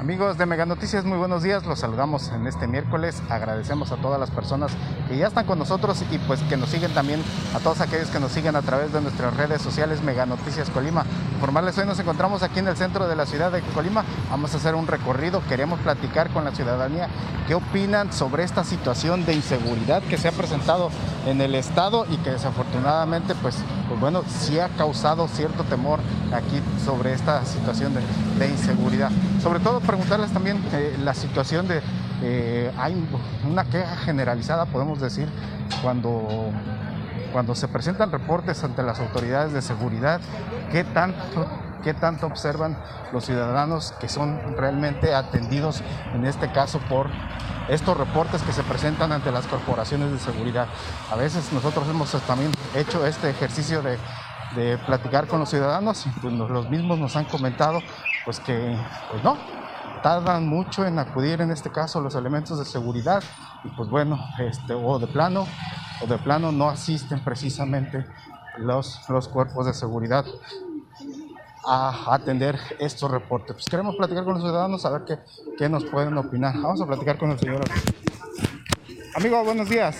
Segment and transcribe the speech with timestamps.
[0.00, 1.66] Amigos de Mega Noticias, muy buenos días.
[1.66, 3.20] Los saludamos en este miércoles.
[3.28, 4.70] Agradecemos a todas las personas
[5.08, 7.20] que ya están con nosotros y pues que nos siguen también
[7.52, 11.04] a todos aquellos que nos siguen a través de nuestras redes sociales Mega Noticias Colima.
[11.34, 14.04] Informarles hoy nos encontramos aquí en el centro de la ciudad de Colima.
[14.30, 15.42] Vamos a hacer un recorrido.
[15.48, 17.08] Queremos platicar con la ciudadanía
[17.48, 20.90] qué opinan sobre esta situación de inseguridad que se ha presentado
[21.26, 23.56] en el estado y que desafortunadamente pues,
[23.88, 26.00] pues bueno, sí ha causado cierto temor
[26.32, 29.10] aquí sobre esta situación de, inseguridad.
[29.42, 31.82] Sobre todo preguntarles también eh, la situación de,
[32.22, 32.96] eh, hay
[33.48, 35.28] una queja generalizada, podemos decir,
[35.82, 36.50] cuando,
[37.32, 40.20] cuando se presentan reportes ante las autoridades de seguridad,
[40.70, 41.46] ¿qué tanto,
[41.82, 42.78] qué tanto observan
[43.12, 45.82] los ciudadanos que son realmente atendidos,
[46.14, 47.08] en este caso, por
[47.68, 50.68] estos reportes que se presentan ante las corporaciones de seguridad?
[51.10, 53.98] A veces nosotros hemos también hecho este ejercicio de
[54.86, 57.80] platicar con los ciudadanos y pues los mismos nos han comentado
[58.24, 58.76] pues que
[59.10, 59.38] pues no,
[60.02, 63.22] tardan mucho en acudir en este caso los elementos de seguridad
[63.64, 65.46] y pues bueno, este, o de plano,
[66.02, 68.06] o de plano no asisten precisamente
[68.58, 70.24] los, los cuerpos de seguridad
[71.68, 73.54] a atender estos reportes.
[73.54, 75.18] Pues queremos platicar con los ciudadanos, a ver qué,
[75.58, 76.54] qué nos pueden opinar.
[76.54, 77.60] Vamos a platicar con el señor.
[79.14, 79.98] Amigo, buenos días.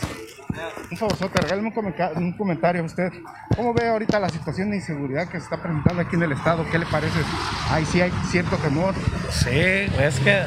[0.91, 3.12] Un favor, regálame un, un comentario a usted.
[3.55, 6.64] ¿Cómo ve ahorita la situación de inseguridad que se está presentando aquí en el estado?
[6.70, 7.20] ¿Qué le parece?
[7.70, 8.94] Ahí sí hay cierto temor.
[9.30, 10.42] Sí, es que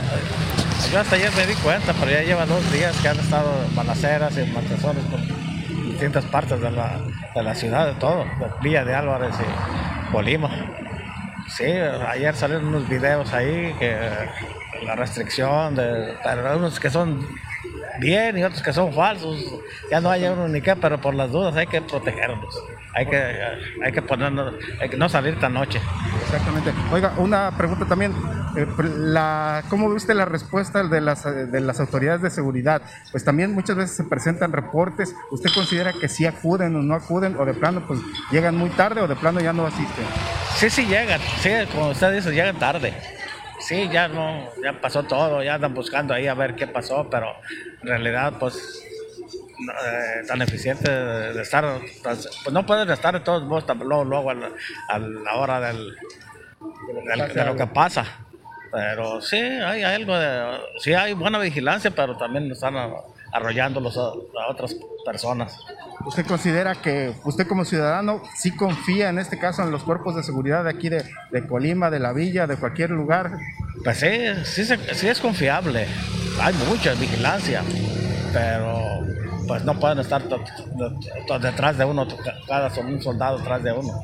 [0.92, 4.36] yo hasta ayer me di cuenta, pero ya lleva dos días que han estado balaceras
[4.38, 5.20] y maltrazones por
[5.86, 7.00] distintas partes de la,
[7.36, 8.26] de la ciudad, de todo,
[8.62, 10.50] Villa de Álvarez y Bolima.
[11.58, 13.98] Sí, ayer salieron unos videos ahí que
[14.86, 16.16] la restricción de,
[16.56, 17.28] unos que son
[18.00, 19.38] bien y otros que son falsos.
[19.90, 22.64] Ya no hay uno ni qué, pero por las dudas hay que protegerlos.
[22.94, 23.22] Hay que,
[23.84, 25.80] hay que ponernos, hay que no salir tan noche.
[26.24, 26.74] Exactamente.
[26.92, 28.14] Oiga, una pregunta también.
[28.58, 28.68] Eh,
[28.98, 32.82] la, ¿Cómo ve usted la respuesta de las, de las autoridades de seguridad?
[33.12, 35.16] Pues también muchas veces se presentan reportes.
[35.32, 37.38] ¿Usted considera que sí acuden o no acuden?
[37.38, 38.00] ¿O de plano pues
[38.32, 40.06] llegan muy tarde o de plano ya no asisten?
[40.56, 41.22] Sí, sí llegan.
[41.42, 42.94] Sí, como usted dice, llegan tarde
[43.62, 47.28] sí, ya no, ya pasó todo, ya andan buscando ahí a ver qué pasó, pero
[47.82, 48.84] en realidad, pues,
[49.86, 54.34] eh, tan eficiente de, estar, pues no pueden estar de todos modos luego, luego a,
[54.34, 55.96] la, hora del,
[57.34, 58.06] de lo que pasa.
[58.72, 62.76] Pero sí, hay, algo de, sí hay buena vigilancia, pero también están
[63.32, 65.58] arrollando a otras personas.
[66.06, 70.24] ¿Usted considera que usted como ciudadano sí confía en este caso en los cuerpos de
[70.24, 71.04] seguridad de aquí de,
[71.48, 73.32] Colima, de la villa, de cualquier lugar?
[73.84, 74.08] Pues sí,
[74.46, 75.86] sí, sí es confiable.
[76.42, 77.62] Hay mucha vigilancia,
[78.34, 79.02] pero
[79.48, 80.24] pues no pueden estar
[81.42, 82.08] detrás de uno,
[82.48, 84.02] cada un soldado detrás de uno.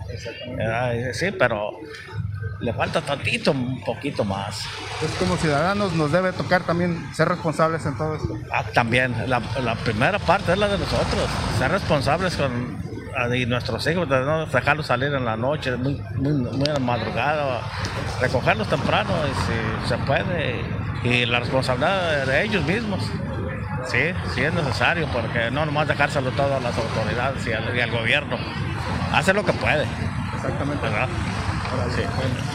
[1.13, 1.72] Sí, pero
[2.59, 4.66] le falta tantito, un poquito más.
[5.00, 8.34] Pues como ciudadanos nos debe tocar también ser responsables en todo esto.
[8.51, 11.29] Ah, también, la, primera parte es la de nosotros,
[11.59, 12.78] ser responsables con
[13.17, 17.62] ah, y nuestros hijos, de no dejarlos salir en la noche, muy, muy, muy madrugada,
[18.19, 19.12] recogerlos temprano
[19.46, 20.62] si se puede,
[21.03, 23.03] y la responsabilidad de ellos mismos.
[23.85, 24.00] Sí,
[24.34, 27.91] sí es necesario, porque no nomás dejárselo todo a las autoridades y al, y al
[27.91, 28.38] gobierno.
[29.13, 29.85] Hace lo que puede.
[30.35, 30.81] Exactamente.
[30.81, 31.07] ¿verdad?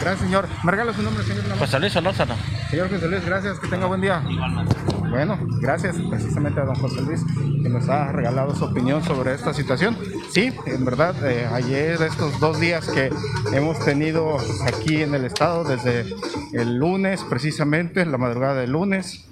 [0.01, 0.47] Gracias, señor.
[0.63, 1.43] ¿Me regala su nombre, señor?
[1.57, 2.35] José Luis Solórzano.
[2.69, 3.59] Señor José Luis, gracias.
[3.59, 4.23] Que tenga buen día.
[4.27, 4.75] Igualmente.
[5.09, 7.23] Bueno, gracias precisamente a don José Luis
[7.61, 9.95] que nos ha regalado su opinión sobre esta situación.
[10.31, 13.11] Sí, en verdad, eh, ayer, estos dos días que
[13.51, 16.05] hemos tenido aquí en el estado, desde
[16.53, 19.25] el lunes precisamente, la madrugada del lunes,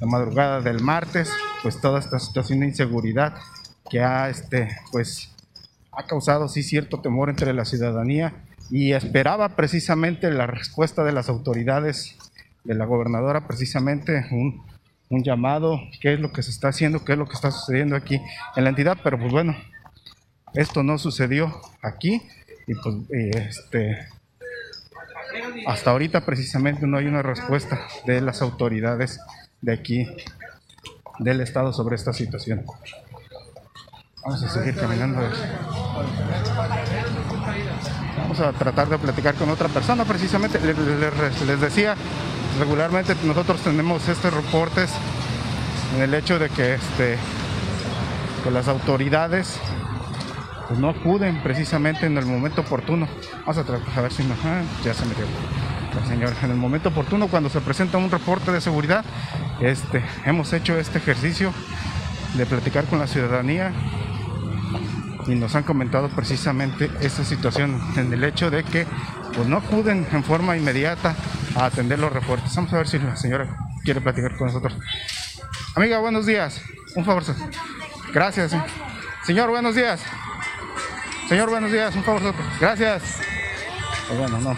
[0.00, 1.30] la madrugada del martes,
[1.62, 3.34] pues toda esta situación de inseguridad
[3.88, 5.30] que ha, este, pues,
[5.92, 8.34] ha causado sí cierto temor entre la ciudadanía
[8.72, 12.16] y esperaba precisamente la respuesta de las autoridades,
[12.64, 14.64] de la gobernadora, precisamente un,
[15.10, 17.96] un, llamado, qué es lo que se está haciendo, qué es lo que está sucediendo
[17.96, 18.18] aquí
[18.56, 19.54] en la entidad, pero pues bueno,
[20.54, 22.22] esto no sucedió aquí
[22.66, 24.08] y pues este,
[25.66, 29.20] hasta ahorita precisamente no hay una respuesta de las autoridades
[29.60, 30.08] de aquí
[31.18, 32.64] del estado sobre esta situación.
[34.24, 35.20] Vamos a seguir caminando.
[38.40, 40.06] A tratar de platicar con otra persona.
[40.06, 41.94] Precisamente les, decía,
[42.58, 44.90] regularmente nosotros tenemos estos reportes
[45.94, 47.18] en el hecho de que, este,
[48.42, 49.60] que las autoridades
[50.66, 53.06] pues, no acuden precisamente en el momento oportuno.
[53.40, 55.26] Vamos a tratar a ver si no, ah, ya se metió.
[55.92, 59.04] Pues, señor, en el momento oportuno, cuando se presenta un reporte de seguridad,
[59.60, 61.52] este, hemos hecho este ejercicio
[62.32, 63.72] de platicar con la ciudadanía
[65.26, 68.86] y nos han comentado precisamente esta situación en el hecho de que
[69.34, 71.14] pues, no acuden en forma inmediata
[71.56, 72.54] a atender los reportes.
[72.56, 74.76] Vamos a ver si la señora quiere platicar con nosotros.
[75.74, 76.60] Amiga, buenos días.
[76.94, 77.22] Un favor.
[78.12, 78.52] Gracias.
[79.24, 80.02] Señor, buenos días.
[81.28, 81.94] Señor, buenos días.
[81.94, 82.34] Un favor.
[82.60, 83.02] Gracias.
[84.08, 84.56] Pues bueno, no.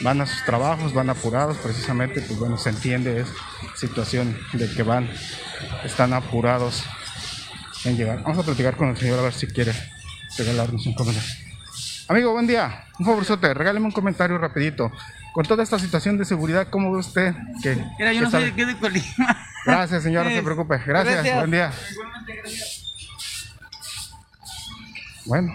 [0.00, 3.32] Van a sus trabajos, van apurados, precisamente, pues bueno, se entiende esa
[3.74, 5.08] situación de que van,
[5.82, 6.84] están apurados
[7.84, 8.22] en llegar.
[8.22, 9.72] Vamos a platicar con el señor a ver si quiere
[10.36, 11.30] regalarnos un comentario.
[12.08, 12.84] Amigo, buen día.
[12.98, 14.90] Un favorzote, regáleme un comentario rapidito.
[15.32, 17.76] Con toda esta situación de seguridad, ¿cómo ve usted que...
[17.98, 19.48] Mira, yo no soy de aquí de Colima.
[19.66, 20.78] Gracias, señor, no se preocupe.
[20.86, 21.38] Gracias, Gracias.
[21.38, 21.72] buen día.
[25.24, 25.52] Bueno.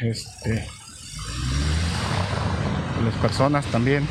[0.00, 0.68] Este...
[3.04, 4.06] Las personas también.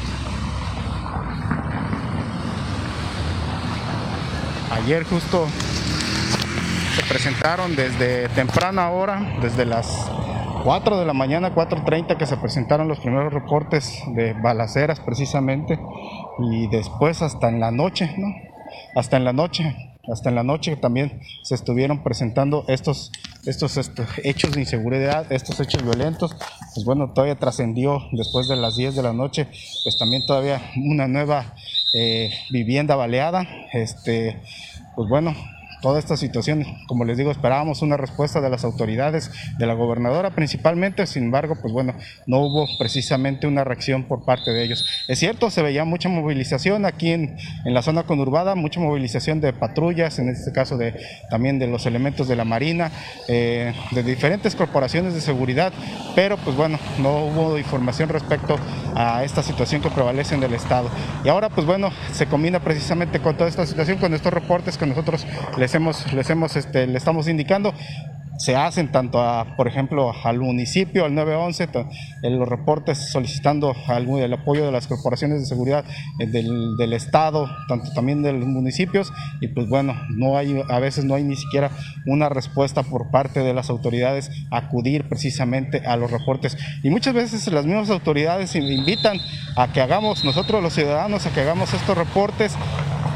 [4.83, 5.45] Ayer justo
[6.95, 10.09] se presentaron desde temprana hora, desde las
[10.63, 15.77] 4 de la mañana, 4.30 que se presentaron los primeros reportes de balaceras precisamente
[16.39, 18.33] y después hasta en la noche, ¿no?
[18.95, 19.75] Hasta en la noche,
[20.11, 23.11] hasta en la noche también se estuvieron presentando estos,
[23.45, 26.37] estos, estos hechos de inseguridad, estos hechos violentos,
[26.73, 29.47] pues bueno, todavía trascendió después de las 10 de la noche,
[29.83, 31.53] pues también todavía una nueva
[31.93, 34.41] eh, vivienda baleada, este,
[34.95, 35.35] pues bueno,
[35.81, 40.31] toda esta situación, como les digo, esperábamos una respuesta de las autoridades, de la gobernadora
[40.31, 41.93] principalmente, sin embargo, pues bueno,
[42.25, 44.85] no hubo precisamente una reacción por parte de ellos.
[45.07, 49.53] Es cierto, se veía mucha movilización aquí en, en la zona conurbada, mucha movilización de
[49.53, 50.95] patrullas, en este caso de,
[51.29, 52.91] también de los elementos de la Marina,
[53.27, 55.71] eh, de diferentes corporaciones de seguridad,
[56.15, 58.57] pero pues bueno, no hubo información respecto
[58.95, 60.89] a esta situación que prevalece en el Estado.
[61.23, 64.85] Y ahora pues bueno, se combina precisamente con toda esta situación, con estos reportes que
[64.85, 65.25] nosotros
[65.57, 67.73] les hemos, les hemos, este, le estamos indicando
[68.37, 71.89] se hacen tanto a, por ejemplo, al municipio, al 911, to-
[72.23, 75.83] en los reportes solicitando el apoyo de las corporaciones de seguridad
[76.21, 79.11] eh, del, del Estado, tanto también de los municipios,
[79.41, 81.69] y pues bueno, no hay, a veces no hay ni siquiera
[82.05, 86.57] una respuesta por parte de las autoridades a acudir precisamente a los reportes.
[86.81, 89.17] Y muchas veces las mismas autoridades invitan
[89.57, 92.55] a que hagamos, nosotros los ciudadanos, a que hagamos estos reportes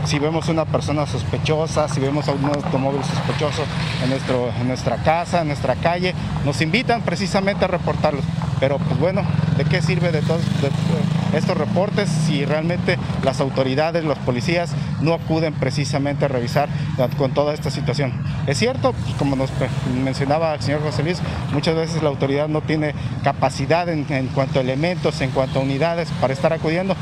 [0.06, 3.64] si vemos una persona sospechosa, si vemos a un automóvil sospechoso
[4.04, 6.14] en, nuestro, en nuestra casa, en nuestra calle,
[6.46, 8.24] nos invitan precisamente a reportarlos.
[8.60, 9.24] Pero pues bueno,
[9.58, 15.14] ¿de qué sirve de todos de estos reportes si realmente las autoridades, los policías no
[15.14, 16.70] acuden precisamente a revisar
[17.18, 18.14] con toda esta situación?
[18.48, 19.50] Es cierto, pues, como nos
[20.04, 21.20] mencionaba el señor José Luis,
[21.52, 25.64] muchas veces la autoridad no tiene capacidad en, en cuanto a elementos, en cuanto a
[25.64, 26.96] unidades para estar acudiendo,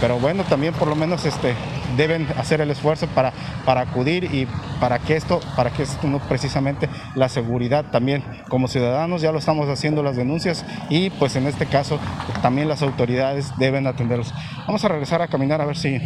[0.00, 1.54] pero bueno, también por lo menos este,
[1.96, 3.32] deben hacer el esfuerzo para,
[3.64, 4.46] para acudir y
[4.80, 9.38] para que esto, para que esto no precisamente la seguridad también como ciudadanos ya lo
[9.38, 11.98] estamos haciendo las denuncias y pues en este caso
[12.42, 14.32] también las autoridades deben atenderlos.
[14.66, 15.98] Vamos a regresar a caminar a ver si,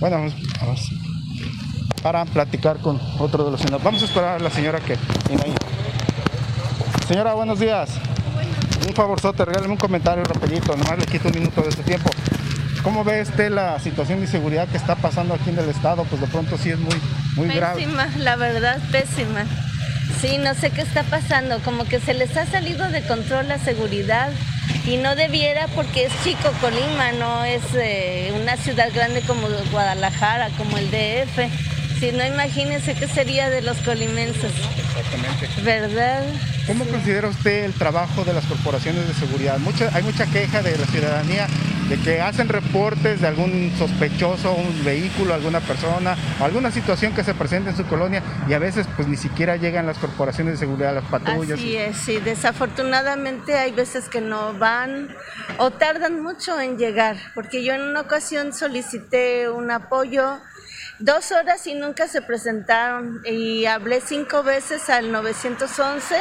[0.00, 0.30] bueno, a ver
[0.78, 0.98] si-
[2.02, 3.84] para platicar con otro de los senadores.
[3.84, 4.96] Vamos a esperar a la señora que
[5.28, 5.54] viene ahí.
[7.08, 7.90] Señora, buenos días.
[8.86, 12.08] Un favorzote, regáleme un comentario rapidito, nomás le quito un minuto de su tiempo.
[12.82, 16.04] ¿Cómo ve usted la situación de inseguridad que está pasando aquí en el estado?
[16.04, 16.94] Pues de pronto sí es muy,
[17.36, 17.82] muy grave.
[17.82, 19.44] Pésima, la verdad, pésima.
[20.20, 23.58] Sí, no sé qué está pasando, como que se les ha salido de control la
[23.58, 24.30] seguridad
[24.86, 30.48] y no debiera porque es chico Colima, no es eh, una ciudad grande como Guadalajara,
[30.56, 31.38] como el DF.
[32.00, 34.52] Si no, imagínense qué sería de los colimenses,
[34.88, 35.62] Exactamente.
[35.62, 36.22] ¿verdad?
[36.66, 39.58] ¿Cómo considera usted el trabajo de las corporaciones de seguridad?
[39.58, 41.48] Mucha, hay mucha queja de la ciudadanía
[41.88, 47.34] de que hacen reportes de algún sospechoso, un vehículo, alguna persona, alguna situación que se
[47.34, 50.94] presenta en su colonia y a veces pues ni siquiera llegan las corporaciones de seguridad,
[50.94, 51.58] las patrullas.
[51.58, 55.08] Así es, sí, desafortunadamente hay veces que no van
[55.56, 60.38] o tardan mucho en llegar, porque yo en una ocasión solicité un apoyo
[60.98, 66.16] dos horas y nunca se presentaron y hablé cinco veces al 911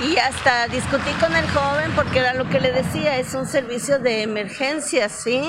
[0.00, 3.98] y hasta discutí con el joven porque era lo que le decía, es un servicio
[3.98, 5.42] de emergencia, ¿sí?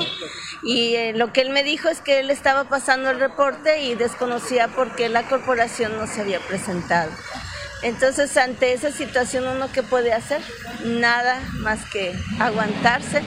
[0.63, 3.95] Y eh, lo que él me dijo es que él estaba pasando el reporte y
[3.95, 7.11] desconocía por qué la corporación no se había presentado.
[7.81, 10.41] Entonces, ante esa situación, ¿uno qué puede hacer?
[10.83, 13.23] Nada más que aguantarse.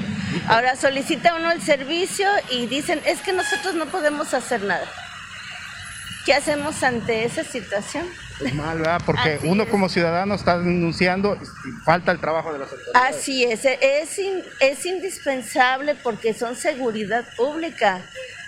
[0.46, 4.86] Ahora solicita uno el servicio y dicen, es que nosotros no podemos hacer nada.
[6.24, 8.06] ¿Qué hacemos ante esa situación?
[8.44, 9.00] es mal, ¿verdad?
[9.04, 13.16] Porque uno como ciudadano está denunciando y falta el trabajo de las autoridades.
[13.16, 14.18] Así es, es,
[14.60, 18.02] es indispensable porque son seguridad pública.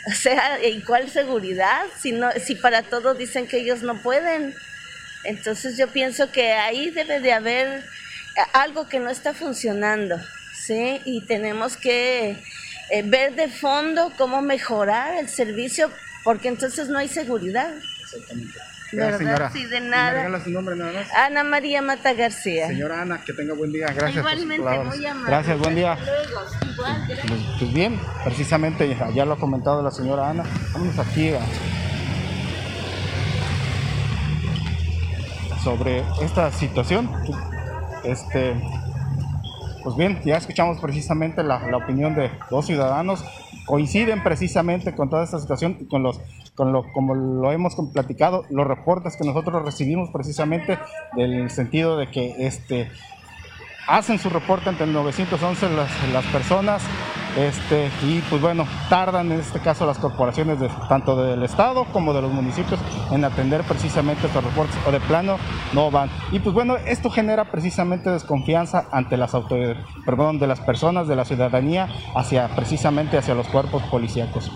[0.06, 1.84] O sea, ¿y cuál seguridad?
[2.00, 4.54] Si, no, si para todo dicen que ellos no pueden.
[5.24, 7.84] Entonces yo pienso que ahí debe de haber
[8.52, 10.16] algo que no está funcionando,
[10.54, 11.00] ¿sí?
[11.04, 12.36] Y tenemos que
[12.90, 15.90] eh, ver de fondo cómo mejorar el servicio,
[16.24, 17.72] porque entonces no hay seguridad.
[18.02, 18.58] Exactamente.
[18.92, 19.50] Gracias, señora.
[19.50, 20.28] Sí, de nada.
[20.28, 21.12] ¿Me su nombre nada más?
[21.14, 22.68] Ana María Mata García.
[22.68, 23.86] Señora Ana, que tenga buen día.
[23.86, 24.16] Gracias.
[24.16, 25.30] Igualmente, muy amable.
[25.30, 25.98] Gracias, buen día.
[25.98, 27.26] Igual, gracias.
[27.28, 30.44] Pues, pues bien, precisamente ya lo ha comentado la señora Ana.
[30.72, 31.40] Vamos aquí a
[35.64, 37.10] sobre esta situación.
[38.04, 38.54] Este,
[39.82, 43.24] pues bien, ya escuchamos precisamente la, opinión de dos ciudadanos,
[43.66, 46.20] coinciden precisamente con toda esta situación y con los,
[46.54, 50.78] con lo, como lo hemos platicado, los reportes que nosotros recibimos precisamente
[51.16, 52.90] del sentido de que este,
[53.86, 56.82] hacen su reporte ante el 911 las, las personas
[57.36, 62.12] este, y pues bueno, tardan en este caso las corporaciones de, tanto del Estado como
[62.12, 65.36] de los municipios en atender precisamente estos reportes o de plano
[65.72, 66.10] no van.
[66.32, 71.16] Y pues bueno, esto genera precisamente desconfianza ante las autoridades, perdón, de las personas, de
[71.16, 74.50] la ciudadanía, hacia precisamente hacia los cuerpos policíacos.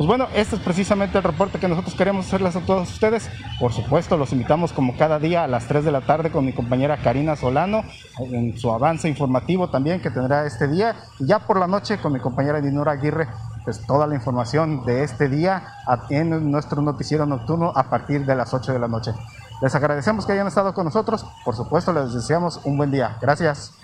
[0.00, 3.28] Pues bueno, este es precisamente el reporte que nosotros queremos hacerles a todos ustedes.
[3.58, 6.54] Por supuesto, los invitamos como cada día a las 3 de la tarde con mi
[6.54, 7.84] compañera Karina Solano
[8.18, 10.96] en su avance informativo también que tendrá este día.
[11.18, 13.28] Y ya por la noche con mi compañera Dinora Aguirre,
[13.62, 15.64] pues toda la información de este día
[16.08, 19.12] en nuestro noticiero nocturno a partir de las 8 de la noche.
[19.60, 21.26] Les agradecemos que hayan estado con nosotros.
[21.44, 23.18] Por supuesto, les deseamos un buen día.
[23.20, 23.74] Gracias.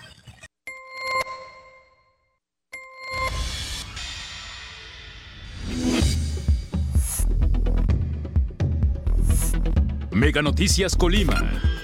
[10.41, 11.76] Noticias Colima.